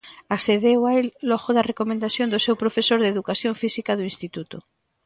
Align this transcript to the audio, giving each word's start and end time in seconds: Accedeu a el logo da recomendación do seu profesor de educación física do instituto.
Accedeu 0.35 0.79
a 0.89 0.91
el 0.99 1.07
logo 1.29 1.49
da 1.53 1.67
recomendación 1.71 2.27
do 2.29 2.43
seu 2.45 2.55
profesor 2.63 2.99
de 3.01 3.11
educación 3.13 3.53
física 3.61 3.91
do 3.97 4.07
instituto. 4.11 4.57